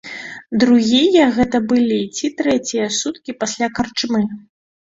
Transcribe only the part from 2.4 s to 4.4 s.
трэція суткі пасля карчмы?